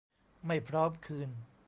[0.45, 1.29] ไม่พร้อมคืน